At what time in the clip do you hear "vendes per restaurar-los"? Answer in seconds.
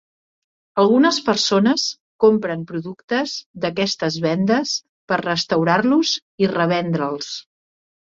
4.27-6.19